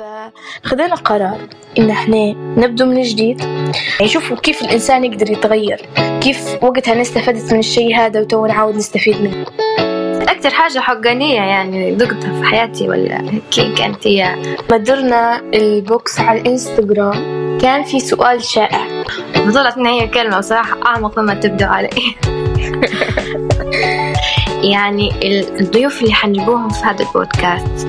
[0.00, 1.38] فخذنا قرار
[1.78, 3.40] إن إحنا نبدو من جديد.
[3.40, 5.80] يعني شوفوا كيف الإنسان يقدر يتغير
[6.20, 9.46] كيف وقتها أنا استفدت من الشيء هذا وتو نعاود نستفيد منه.
[10.22, 14.36] أكثر حاجة حقانية يعني ذقتها في حياتي ولا كي كانت هي؟
[14.70, 19.04] مدرنا البوكس على الإنستغرام كان في سؤال شائع.
[19.46, 21.90] وطلعت إن هي كلمة بصراحة أعمق مما تبدو علي.
[24.72, 25.10] يعني
[25.60, 27.88] الضيوف اللي حنجيبوهم في هذا البودكاست.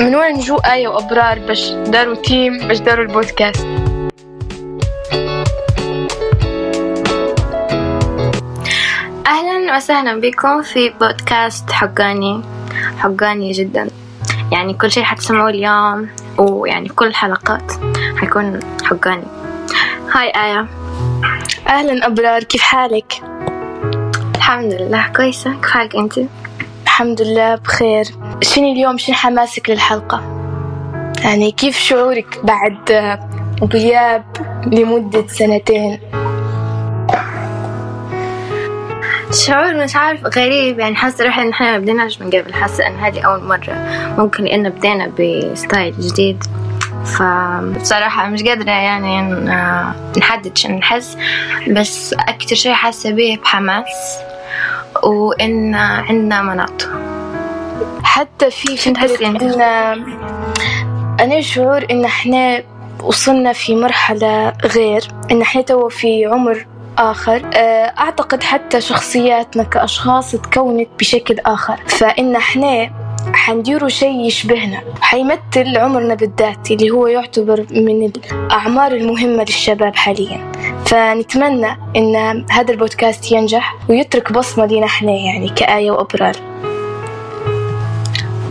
[0.00, 3.66] من وين جو آية وأبرار باش داروا team باش داروا البودكاست؟
[9.26, 12.42] أهلا وسهلا بكم في بودكاست حقاني.
[12.98, 13.88] حقاني جدا.
[14.52, 16.08] يعني كل شيء حتسمعوه اليوم
[16.38, 17.72] ويعني كل الحلقات
[18.16, 19.26] حيكون حقاني.
[20.12, 20.66] هاي آية.
[21.68, 23.22] أهلا أبرار كيف حالك؟
[24.36, 25.54] الحمد لله كويسة.
[25.62, 26.18] كيف حالك أنت؟
[27.00, 28.04] الحمد لله بخير.
[28.42, 30.22] شنو اليوم؟ شنو حماسك للحلقة؟
[31.24, 32.90] يعني كيف شعورك بعد
[33.72, 34.24] غياب
[34.66, 36.00] لمدة سنتين؟
[39.32, 40.78] شعور مش عارف غريب.
[40.78, 42.54] يعني حاسة روحي إن إحنا ما بديناش من قبل.
[42.54, 43.74] حاسة إن هذه أول مرة
[44.18, 46.44] ممكن لأن بدينا بستايل جديد.
[47.04, 49.22] فبصراحة مش قادرة يعني
[50.18, 51.16] نحدد شو نحس.
[51.70, 54.18] بس أكتر شي حاسة بيه بحماس.
[55.04, 56.88] وإن عندنا مناط.
[58.02, 59.60] حتى في فكرة إن
[61.20, 62.62] أنا شعور إن إحنا
[63.02, 66.66] وصلنا في مرحلة غير إن إحنا تو في عمر
[66.98, 67.42] آخر.
[67.98, 71.76] أعتقد حتى شخصياتنا كأشخاص تكونت بشكل آخر.
[71.86, 72.90] فإن إحنا
[73.32, 74.80] حنديروا شيء يشبهنا.
[75.00, 80.52] حيمثل عمرنا بالذات اللي هو يعتبر من الأعمار المهمة للشباب حاليا.
[80.86, 86.36] فنتمنى إن هذا البودكاست ينجح ويترك بصمة لنا إحنا يعني كآية وأبرار.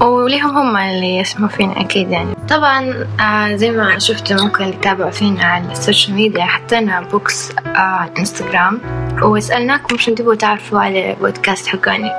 [0.01, 2.35] وليهم هم اللي يسمعوا فينا أكيد يعني.
[2.49, 7.77] طبعا آه زي ما شفتوا ممكن يتابعوا فينا على ال social media حطينا box آه
[7.77, 8.81] على الإنستغرام.
[9.21, 12.09] وسألناكم شو تبغوا تعرفوا على البودكاست حقاني.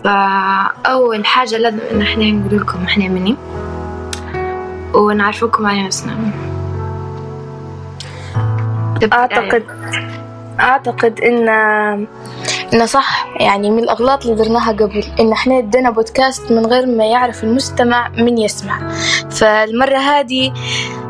[0.00, 3.36] فأول حاجة لازم إن إحنا نقول لكم إحنا مني.
[4.94, 6.12] ونعرفكم على نفسنا.
[9.12, 9.64] أعتقد
[10.60, 11.48] أعتقد إن
[12.74, 13.26] إنه صح.
[13.40, 18.08] يعني من الأغلاط اللي درناها قبل إن إحنا ادينا بودكاست من غير ما يعرف المستمع
[18.08, 18.88] من يسمع.
[19.30, 20.52] فالمرة هذه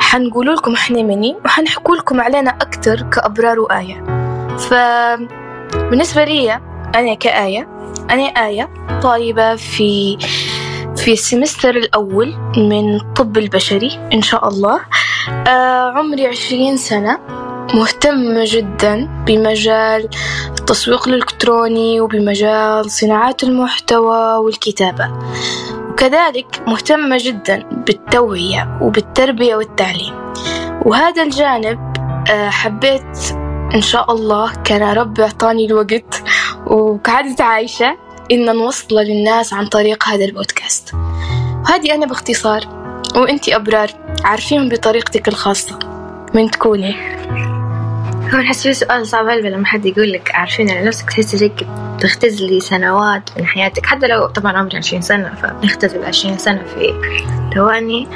[0.00, 4.04] حنقول لكم إحنا مني وحنحكوا لكم علينا أكتر كأبرار وآية.
[4.58, 6.60] فبالنسبة لي
[6.94, 7.68] أنا كآية
[8.12, 8.70] أنا آية؟
[9.02, 10.18] طالبة في
[10.96, 14.80] في السمستر الأول من الطب البشري إن شاء الله.
[15.48, 17.18] آه عمري عشرين سنة.
[17.74, 20.08] مهتمة جدا بمجال
[20.48, 25.10] التسويق الإلكتروني وبمجال صناعة المحتوى والكتابة.
[25.90, 30.14] وكذلك مهتمة جدا بالتوعية وبالتربية والتعليم.
[30.86, 31.78] وهذا الجانب
[32.28, 33.18] حبيت
[33.74, 36.22] إن شاء الله كان ربي أعطاني الوقت.
[36.66, 37.96] وكعادة عايشة
[38.30, 40.94] إن نوصل للناس عن طريق هذا البودكاست.
[40.94, 42.60] وهذه أنا باختصار
[43.14, 43.90] وإنتي أبرار
[44.24, 45.78] عارفين بطريقتك الخاصة.
[46.34, 46.94] من تكوني؟
[48.34, 51.66] هو نحس في سؤال صعب هلبة لما حد يقول لك عارفين على نفسك تحسي هيك
[51.96, 53.86] بتختزلي سنوات من حياتك.
[53.86, 56.94] حتى لو طبعا عمري عشرين سنة فبنختزل عشرين سنة في
[57.54, 58.08] ثواني.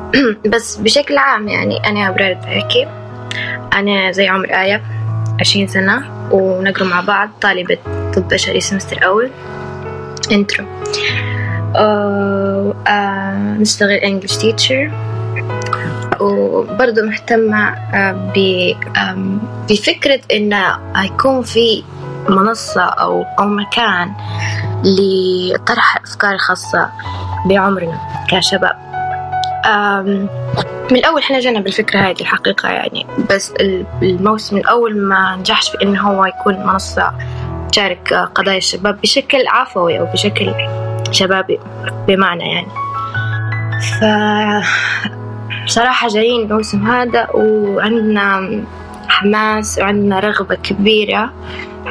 [0.52, 2.88] بس بشكل عام يعني أنا أبرار بحكي
[3.72, 4.99] أنا زي عمرك آية.
[5.40, 7.78] عشرين سنة ونقرأ مع بعض طالبة
[8.16, 9.30] طب بشري semester أول.
[10.32, 10.66] intro
[11.76, 14.90] أه أه نشتغل English teacher
[16.20, 17.74] وبرضه مهتمة
[19.70, 21.84] بفكرة إنه يكون في
[22.28, 24.12] منصة أو أو مكان
[24.84, 26.90] لطرح الأفكار الخاصة
[27.46, 27.98] بعمرنا
[28.30, 28.76] كشباب.
[30.90, 33.52] من الأول إحنا جينا بالفكرة هذه الحقيقة يعني بس
[34.02, 37.12] الموسم الأول ما نجحش في إنه هو يكون منصة
[37.72, 40.54] تشارك قضايا الشباب بشكل عفوي أو بشكل
[41.10, 41.58] شبابي
[42.08, 42.68] بمعنى يعني
[43.80, 44.04] ف
[45.66, 48.50] بصراحة جايين الموسم هذا وعندنا
[49.08, 51.32] حماس وعندنا رغبة كبيرة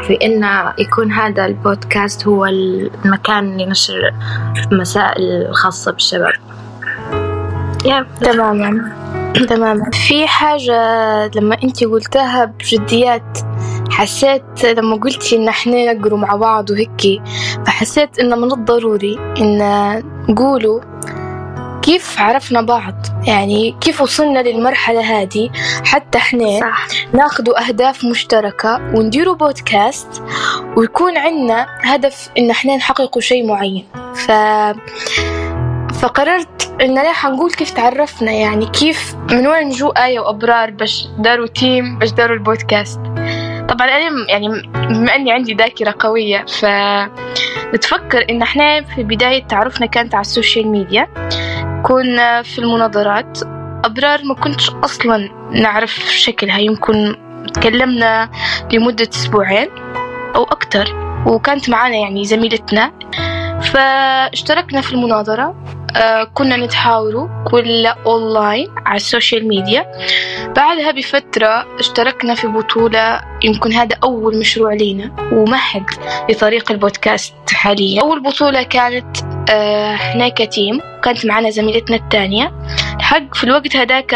[0.03, 4.13] في إن يكون هذا البودكاست هو المكان لنشر
[4.71, 6.33] المسائل الخاصة بالشباب.
[8.21, 8.95] تماما.
[9.49, 9.91] تماما.
[9.91, 10.77] في حاجة
[11.35, 13.37] لما أنت قلتها بجديات
[13.89, 17.21] حسيت لما قلتي إن إحنا نقروا مع بعض وهيك
[17.65, 19.59] فحسيت إنه من الضروري إن
[20.29, 20.81] نقولوا
[21.81, 22.93] كيف عرفنا بعض.
[23.27, 25.49] يعني كيف وصلنا للمرحلة هذه.
[25.85, 26.87] حتى إحنا صح.
[27.13, 30.23] ناخدوا أهداف مشتركة ونديروا بودكاست
[30.77, 33.85] ويكون عندنا هدف إن إحنا نحققوا شيء معين.
[34.15, 34.31] ف...
[36.01, 41.99] فقررت ليه حنقول كيف تعرفنا يعني كيف من وين جو آية وأبرار باش داروا team
[41.99, 42.99] باش داروا البودكاست.
[43.69, 46.65] طبعا أنا يعني بما أني عندي ذاكرة قوية ف
[47.73, 51.07] بتفكر إن إحنا في بداية تعرفنا كانت على ال social media.
[51.83, 53.39] كنا في المناظرات.
[53.85, 56.59] أبرار ما كنتش أصلا نعرف شكلها.
[56.59, 57.15] يمكن
[57.53, 58.29] تكلمنا
[58.71, 59.69] لمدة أسبوعين
[60.35, 60.95] أو أكتر
[61.25, 62.91] وكانت معانا يعني زميلتنا.
[63.61, 65.55] فاشتركنا في المناظرة.
[66.33, 69.85] كنا نتحاوروا كلها أونلاين على ال social media
[70.55, 75.85] بعدها بفترة اشتركنا في بطولة يمكن هذا أول مشروع لينا ومهد
[76.29, 78.01] لطريق البودكاست حاليا.
[78.01, 79.17] أول بطولة كانت
[79.49, 82.53] آه هناك team كانت معنا زميلتنا الثانية.
[83.01, 84.13] حق في الوقت هذاك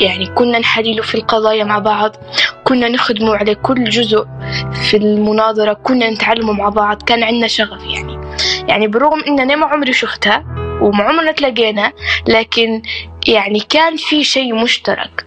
[0.00, 2.16] يعني كنا نحللوا في القضايا مع بعض.
[2.64, 4.26] كنا نخدموا على كل جزء
[4.72, 5.72] في المناظرة.
[5.72, 7.02] كنا نتعلموا مع بعض.
[7.02, 8.20] كان عندنا شغف يعني.
[8.68, 10.44] يعني بالرغم إن ما عمري شفتها
[10.80, 11.92] وما عمرنا تلاقينا
[12.28, 12.82] لكن
[13.28, 15.26] يعني كان في شيء مشترك.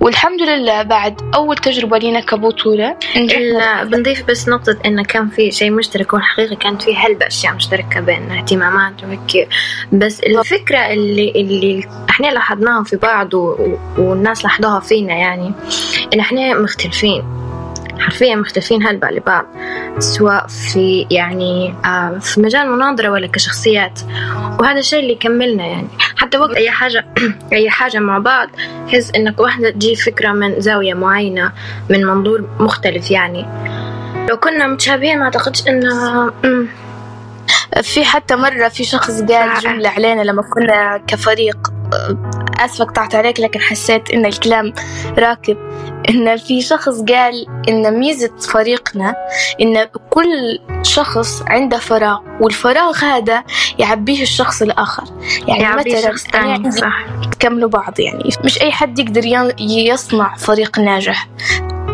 [0.00, 5.70] والحمد لله بعد أول تجربة لينا كبطولة إلا بنضيف بس نقطة إنه كان في شيء
[5.70, 9.48] مشترك والحقيقة كانت في هلبة أشياء مشتركة بين اهتمامات وهيك.
[9.92, 13.76] بس الفكرة اللي اللي إحنا لاحظناها في بعض و...
[13.98, 15.52] والناس لاحظوها فينا يعني
[16.14, 17.22] إن إحنا مختلفين.
[17.98, 19.46] حرفيا مختلفين هلبة لبعض
[19.98, 24.00] سواء في يعني آه في مجال مناظرة ولا كشخصيات.
[24.60, 25.88] وهذا الشيء اللي يكملنا يعني.
[26.16, 27.04] حتى وقت أي حاجة
[27.52, 28.48] أي حاجة مع بعض
[28.88, 31.52] تحس إنك واحدة تجي فكرة من زاوية معينة
[31.90, 33.46] من منظور مختلف يعني.
[34.30, 36.32] لو كنا متشابهين ما أعتقدش إنه
[37.82, 41.71] في حتى مرة في شخص قال جملة علينا لما كنا كفريق.
[42.58, 44.72] آسفة قطعت عليك لكن حسيت إن الكلام
[45.18, 45.56] راكب
[46.08, 49.14] إن في شخص قال إن ميزة فريقنا
[49.60, 53.44] إن كل شخص عنده فراغ والفراغ هذا
[53.78, 55.04] يعبيه الشخص الآخر.
[55.48, 57.04] يعني مثلا شخص ثاني صح.
[57.32, 61.28] تكملوا بعض يعني مش أي حد يقدر يصنع فريق ناجح.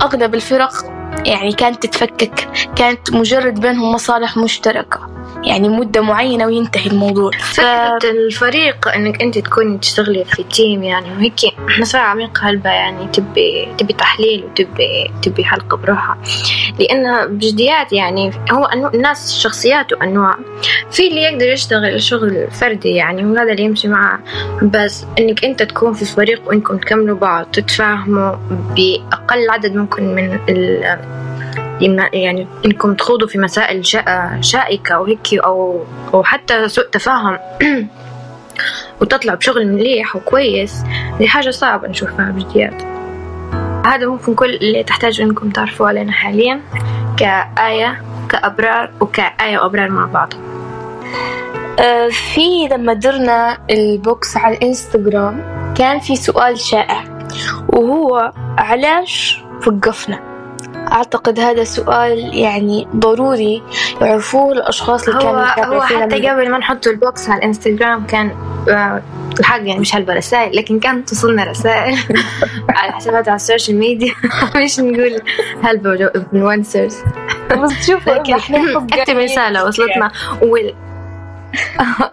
[0.02, 7.30] أغلب الفرق يعني كانت تتفكك كانت مجرد بينهم مصالح مشتركة يعني مدة معينة وينتهي الموضوع.
[7.30, 7.98] فكرة.
[8.04, 11.34] الفريق إنك أنت تكوني تشتغلي في تيم يعني وهيك
[11.80, 16.18] مسألة عميقة هلبة يعني تبي تبي تحليل وتبي تبي حلقة بروحها
[16.78, 18.88] لأن بجديات يعني هو أنو...
[18.88, 20.36] الناس شخصيات وأنواع
[20.90, 24.20] في اللي يقدر يشتغل شغل فردي يعني وهذا اللي يمشي معه.
[24.62, 30.38] بس إنك أنت تكون في فريق وإنكم تكملوا بعض تتفاهموا بأقل عدد ممكن من
[32.12, 33.86] يعني إنكم تخوضوا في مسائل
[34.40, 35.84] شائكة وهيك أو
[36.14, 37.38] أو حتى سوء تفاهم.
[39.00, 40.82] وتطلع بشغل مليح وكويس
[41.18, 42.82] دي حاجة صعبة نشوفها بجديات
[43.86, 46.60] هذا ممكن كل اللي تحتاجوا إنكم تعرفوا علينا حاليا
[47.16, 50.32] كآية كأبرار وكآية وأبرار مع بعض.
[51.80, 55.42] أه في لما درنا البوكس على الإنستغرام
[55.78, 57.04] كان في سؤال شائع
[57.68, 60.37] وهو علاش وقفنا؟
[60.92, 63.62] أعتقد هذا سؤال يعني ضروري
[64.00, 68.30] يعرفوه الأشخاص اللي كانوا هو, هو حتى قبل ما نحط ال box على الإنستغرام كان
[68.68, 69.02] آه،
[69.40, 71.98] الحق يعني مش هلبة رسائل لكن كانت توصلنا رسائل
[72.76, 74.12] على حسابات على ال social media.
[74.56, 75.22] مش نقول
[75.62, 76.96] هلبة influencers
[77.50, 78.34] بس شوف لكن
[78.76, 80.10] اكتب رسالة وصلتنا.
[80.42, 80.74] وال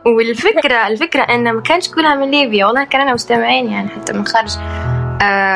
[0.05, 2.65] والفكرة الفكرة إنه ما كانش كلها من ليبيا.
[2.65, 4.51] والله كان أنا مستمعين يعني حتى من خارج.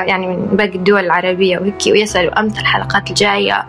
[0.08, 3.66] يعني من باقي الدول العربية وهيك ويسألوا أمتى الحلقات الجاية.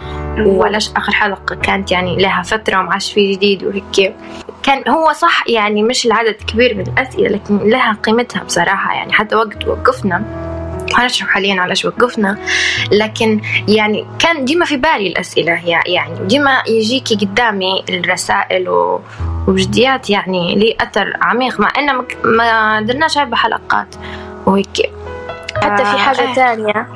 [0.47, 4.15] ولاش آخر حلقة كانت يعني لها فترة وما عادش في جديد وهيك.
[4.63, 8.95] كان هو صح يعني مش العدد كبير من الأسئلة لكن لها قيمتها بصراحة.
[8.95, 10.25] يعني حتى وقت وقفنا
[10.95, 12.39] هنشرح حاليا على إيش وقفنا
[12.93, 15.61] لكن يعني كان ديما في بالي الأسئلة.
[15.87, 19.01] يعني ديما يجيكي قدامي الرسائل و...
[19.49, 21.61] وبجديات يعني لي أثر عميق.
[21.61, 23.95] مع إنه ما درناش أربع حلقات
[24.47, 24.91] وهيك.
[25.63, 26.87] حتى في حاجة آه.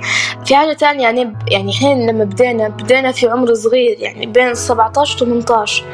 [0.45, 5.15] في حاجة تانية يعني يعني إحنا لما بدينا بدينا في عمر صغير يعني بين 17
[5.15, 5.85] و 18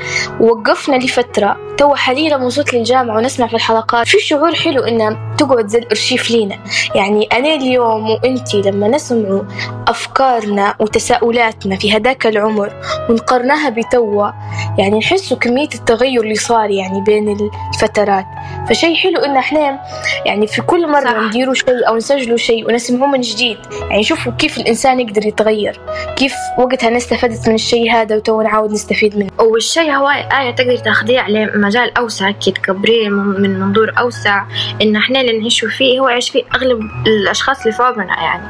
[0.41, 5.67] ووقفنا لفترة تو حاليا لما وصلت للجامعة ونسمع في الحلقات في شعور حلو إنها تقعد
[5.67, 6.59] زي الأرشيف لينا.
[6.95, 9.43] يعني أنا اليوم وإنتي لما نسمع
[9.89, 12.73] أفكارنا وتساؤلاتنا في هداك العمر
[13.11, 14.31] ونقارناها بتوا
[14.79, 17.37] يعني نحسوا كمية التغير اللي صار يعني بين
[17.75, 18.27] الفترات.
[18.69, 19.81] فشي حلو إن إحنا
[20.27, 23.59] يعني في كل مرة نديروا شيء أو نسجلوا شيء ونسمعوه من جديد.
[23.91, 25.81] يعني شوفوا كيف الإنسان يقدر يتغير؟
[26.17, 30.77] كيف وقتها أنا استفدت من الشيء هذا وتو نعاود نستفيد منه؟ والشيء هو آية تقدر
[30.77, 34.45] تاخذيه على مجال أوسع كي تكبريه من منظور أوسع
[34.83, 38.45] إن إحنا اللي نعيشوا فيه هو يعيش فيه أغلب الأشخاص اللي فوقنا يعني.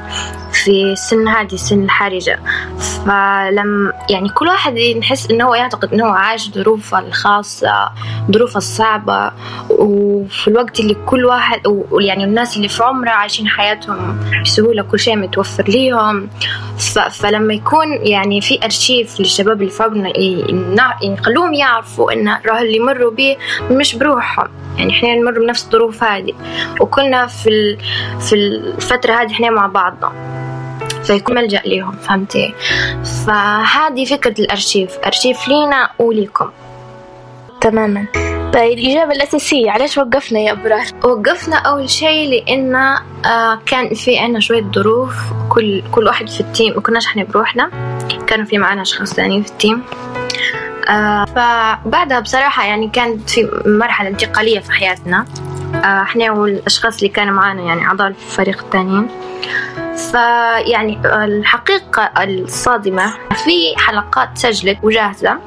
[0.64, 2.40] في السن هذه السن الحرجة
[2.78, 7.90] فلم يعني كل واحد نحس إنه يعتقد إنه هو عايش ظروفه الخاصة
[8.32, 9.32] ظروفه الصعبة.
[9.70, 15.16] وفي الوقت اللي كل واحد ويعني الناس اللي في عمره عايشين حياتهم بسهولة كل شيء
[15.16, 16.28] متوفر ليهم.
[17.10, 20.12] فلما يكون يعني في أرشيف للشباب اللي عمرنا
[21.02, 23.36] يخلوهم يعرفوا إن اللي يمروا به
[23.70, 24.48] مش بروحهم.
[24.76, 26.32] يعني إحنا نمر بنفس الظروف هذه.
[26.80, 27.78] وكلنا في
[28.20, 30.12] في الفترة هذه إحنا مع بعضنا.
[31.04, 32.54] فيكون ملجأ ليهم فهمتي؟
[33.26, 36.50] فهذه فكرة الأرشيف أرشيف لينا وليكم.
[37.60, 38.06] تماما.
[38.54, 42.74] طيب الإجابة الأساسية علاش وقفنا يا أبرار؟ وقفنا أول شيء لأن
[43.26, 45.14] آه كان في عنا شوية ظروف
[45.48, 47.70] كل كل واحد في ال team ما كناش إحنا بروحنا
[48.26, 49.82] كانوا في معنا أشخاص ثانيين في ال team.
[50.88, 55.24] آه فبعدها بصراحة يعني كانت في مرحلة انتقالية في حياتنا.
[55.74, 59.08] آه إحنا والأشخاص اللي كانوا معانا يعني أعضاء الفريق الثانيين
[60.00, 63.14] فيعني الحقيقة الصادمة
[63.44, 65.38] في حلقات سجلت وجاهزة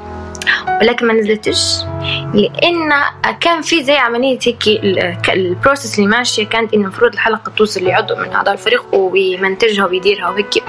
[0.82, 1.78] ولكن ما نزلتش
[2.34, 2.94] لأن
[3.40, 4.68] كان في زي عملية هيك
[5.30, 10.30] ال process اللي ماشية كانت إنه المفروض الحلقة توصل لعضو من أعضاء الفريق ويمنتجها ويديرها
[10.30, 10.64] وهيك.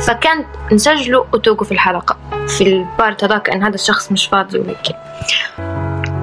[0.00, 2.16] فكانت نسجله وتوقف الحلقة
[2.48, 4.88] في ال part هذاك ان هذا الشخص مش فاضي وهيك.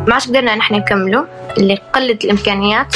[0.07, 2.95] ما عادش قدرنا نحن نكمله لقلة الإمكانيات.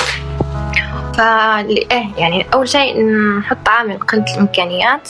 [1.19, 3.05] فإيه يعني أول شيء
[3.39, 5.09] نحط عامل قلة الإمكانيات.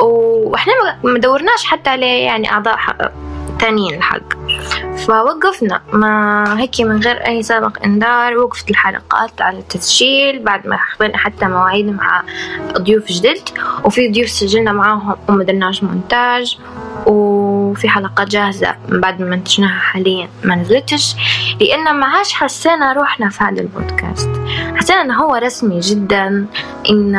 [0.00, 2.78] وإحنا ما دورناش حتى عليه يعني أعضاء
[3.58, 4.32] تانيين الحق
[5.06, 5.80] فوقفنا.
[5.92, 8.38] ما هيك من غير أي سابق إنذار.
[8.38, 12.22] وقفت الحلقات على التسجيل بعد ما حضرنا حتى مواعيد مع
[12.78, 13.48] ضيوف جدد.
[13.84, 16.58] وفي ضيوف سجلنا معاهم وما درناش مونتاج.
[17.06, 20.28] وفي حلقات جاهزة بعد ما منتجناها حاليا.
[20.44, 21.14] ما نزلتش.
[21.60, 24.30] لأن ما عاش حسينا روحنا في هذا البودكاست.
[24.76, 26.46] حسينا إنه هو رسمي جدا
[26.90, 27.14] إن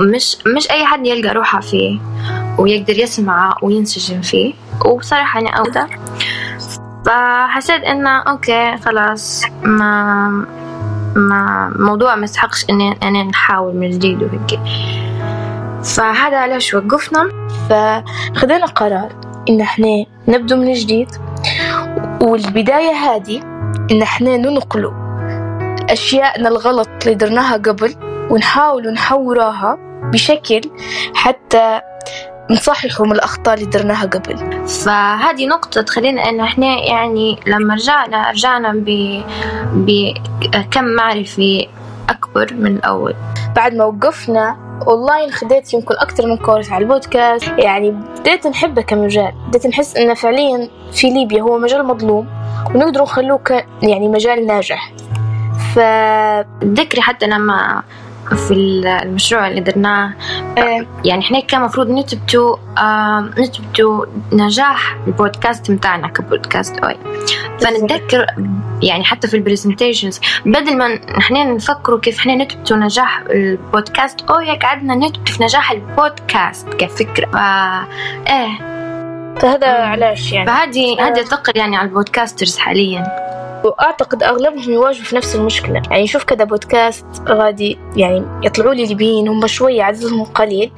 [0.00, 1.98] مش مش أي حد يلقى روحه فيه
[2.58, 4.54] ويقدر يسمع وينسجم فيه.
[4.84, 5.98] وبصراحة أنا أقدر
[7.06, 10.28] فحسيت إنه أوكي خلاص ما
[11.16, 14.60] ما موضوع ما يستحقش إني أنا نحاول من جديد وهيك.
[15.84, 17.28] فهذا علاش وقفنا؟
[17.68, 19.08] فخذنا قرار
[19.48, 21.08] إن إحنا نبدو من جديد.
[22.22, 23.42] والبداية هذه
[23.90, 25.07] إن إحنا ننقلوا
[25.90, 27.94] أشياءنا الغلط اللي درناها قبل
[28.30, 29.78] ونحاول نحوراها
[30.12, 30.60] بشكل
[31.14, 31.80] حتى
[32.50, 34.66] نصححوا من الأخطاء اللي درناها قبل.
[34.66, 38.72] فهذه نقطة تخلينا إنه إحنا يعني لما رجعنا رجعنا
[39.72, 41.68] بكم معرفي
[42.08, 43.14] أكبر من الأول.
[43.56, 44.56] بعد ما وقفنا
[44.88, 47.48] أونلاين خديت يمكن أكثر من كورس على البودكاست.
[47.58, 49.32] يعني بديت نحبه كمجال.
[49.48, 52.28] بديت نحس إنه فعليا في ليبيا هو مجال مظلوم
[52.74, 54.92] ونقدر نخلوه يعني مجال ناجح.
[55.78, 55.80] ف
[56.64, 57.82] ذكري حتى لما
[58.28, 60.12] في المشروع اللي درناه.
[60.58, 60.86] إيه.
[61.04, 66.96] يعني إحنا كان المفروض نثبتوا آه نثبتوا نجاح البودكاست متاعنا كبودكاست أويا.
[67.60, 68.26] فنتذكر
[68.82, 74.58] يعني حتى في ال presentations بدل ما إحنا نفكروا كيف إحنا نثبتوا نجاح البودكاست أويا
[74.58, 77.26] قعدنا نثبت في نجاح البودكاست كفكرة.
[77.26, 77.36] ف
[78.30, 78.78] إيه.
[79.38, 83.27] فهذا علاش يعني؟ فهذه هذه ثقل يعني على البودكاسترز حاليا.
[83.64, 85.82] وأعتقد أغلبهم يواجهوا في نفس المشكلة.
[85.90, 90.72] يعني شوف كذا بودكاست غادي يعني يطلعوا لي ليبيين هم شوية عددهم قليل.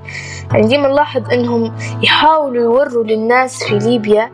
[0.52, 4.30] يعني ديما نلاحظ إنهم يحاولوا يوروا للناس في ليبيا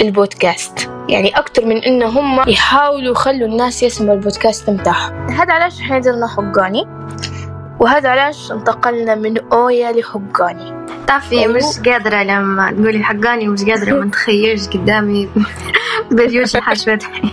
[0.00, 0.90] البودكاست.
[1.08, 6.26] يعني أكتر من إن هم يحاولوا يخلوا الناس يسمعوا البودكاست متاعهم هذا علاش إحنا درنا
[6.26, 6.86] حقاني؟
[7.80, 10.86] وهذا علاش انتقلنا من أويا لحقاني.
[11.06, 11.46] تعرفي.
[11.46, 15.28] مش قادرة لما تقولي حقاني مش قادرة ما نتخيلش قدامي.
[16.10, 17.30] بريوش فتحي.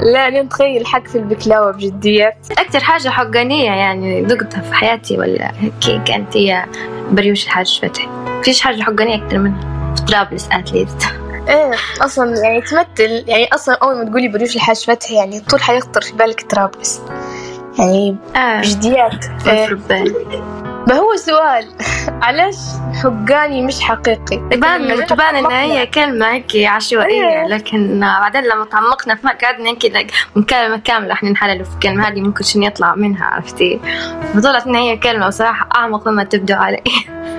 [0.00, 6.02] لا نتخيل حق في البكلاوة بجدية أكثر حاجة حقانية يعني ذقتها في حياتي ولا هيك
[6.06, 6.64] كانت هي
[7.10, 8.08] بريوش الحاج فتحي.
[8.42, 9.94] فيش حاجة حقانية أكثر منها.
[9.96, 11.02] في طرابلس أتليست
[11.48, 16.00] إيه أصلا يعني تمثل يعني أصلا أول ما تقولي بريوش الحاج فتحي يعني طول حيخطر
[16.00, 17.00] في بالك طرابلس.
[17.78, 18.60] يعني آه.
[18.60, 20.65] بجديات إيه.
[20.86, 21.68] ما هو سؤال؟
[22.22, 22.56] علاش
[23.02, 27.46] حقاني مش حقيقي؟ تبان تبان ان هي كلمة هيك عشوائية إيه.
[27.46, 32.44] لكن بعدين لما تعمقنا في قعدنا هيك مكالمة كاملة إحنا نحلل في الكلمة هذه ممكن
[32.44, 33.80] شنو يطلع منها عرفتي؟
[34.34, 36.82] فطلعت ان هي كلمة بصراحة أعمق مما تبدو علي.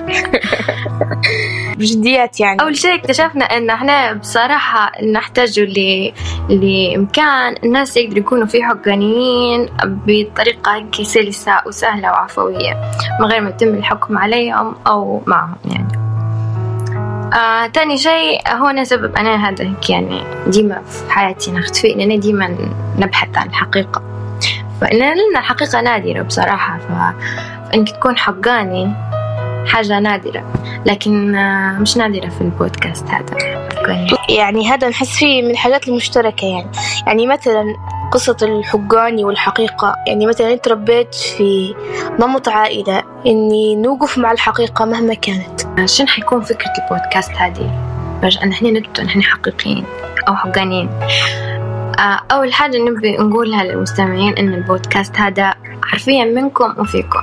[1.78, 2.60] بجديات يعني.
[2.60, 6.12] أول شيء اكتشفنا إن إحنا بصراحة نحتاج ل...
[6.48, 13.68] لإمكان الناس يقدروا يكونوا في حقانيين بطريقة هيك سلسة وسهلة وعفوية من غير ما يتم
[13.68, 15.98] الحكم عليهم أو معهم يعني.
[17.34, 22.56] آه، تاني شيء هو سبب أنا هذا يعني ديما في حياتي نختفي لأن ديما
[22.98, 24.02] نبحث عن الحقيقة.
[24.80, 26.92] فإن لنا الحقيقة نادرة بصراحة ف...
[27.74, 28.92] إنك تكون حقاني
[29.66, 30.44] حاجة نادرة.
[30.86, 33.36] لكن آه، مش نادرة في البودكاست هذا.
[34.28, 36.70] يعني هذا نحس فيه من الحاجات المشتركة يعني.
[37.06, 37.64] يعني مثلا
[38.12, 39.96] قصة الحقاني والحقيقة.
[40.06, 41.74] يعني مثلا أنت ربيت في
[42.20, 45.88] نمط عائلة إني نوقف مع الحقيقة مهما كانت.
[45.88, 47.70] شنو حيكون فكرة البودكاست هذه؟
[48.22, 49.84] باش نحن نثبت نحن حقيقيين
[50.28, 50.90] أو حقانيين.
[51.98, 57.20] آه، أول حاجة نبي نقولها للمستمعين إن البودكاست هذا حرفيا منكم وفيكم.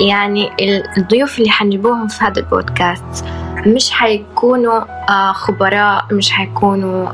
[0.00, 0.50] يعني
[0.98, 3.24] الضيوف اللي حنجيبوهم في هذا البودكاست
[3.66, 4.80] مش حيكونوا
[5.10, 7.08] آه، خبراء مش حيكونوا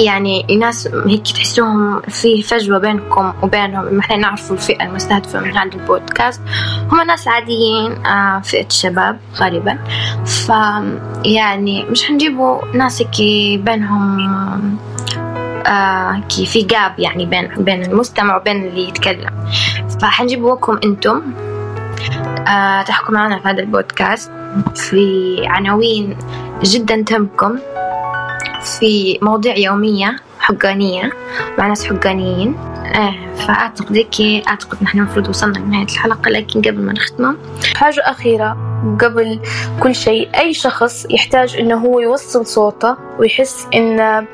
[0.00, 3.98] يعني ناس هيك تحسوهم في فجوة بينكم وبينهم.
[3.98, 6.40] إحنا نعرفوا الفئة المستهدفة من هذا البودكاست.
[6.92, 9.78] هم ناس عاديين آه، فئة الشباب غالبا.
[10.26, 10.52] ف
[11.24, 14.78] يعني مش حنجيبوا ناس هيك بينهم
[15.66, 19.30] آه كي في جاب يعني بين بين المستمع وبين اللي يتكلم.
[20.00, 21.22] فحنجيبوكم أنتم
[22.48, 24.30] آه تحكوا معنا في هذا البودكاست.
[24.74, 26.16] في عناوين
[26.62, 27.58] جدا تهمكم.
[28.64, 31.10] في مواضيع يومية حقانية
[31.58, 32.56] مع ناس حقانيين.
[32.84, 37.36] إيه فأعتقد هيك أعتقد نحن المفروض وصلنا لنهاية الحلقة لكن قبل ما نختمه
[37.76, 38.56] حاجة أخيرة
[39.00, 39.40] قبل
[39.80, 44.26] كل شيء أي شخص يحتاج إنه هو يوصل صوته ويحس إن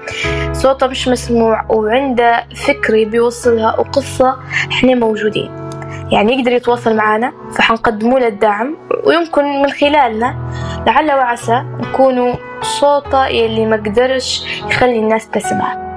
[0.53, 4.37] صوته مش مسموع وعنده فكرة بيوصلها وقصة
[4.73, 5.51] إحنا موجودين.
[6.13, 10.37] يعني يقدر يتواصل معنا فحنقدموا له الدعم ويمكن من خلالنا
[10.87, 15.89] لعل وعسى نكونوا صوته يلي ما قدرش يخلي الناس تسمع.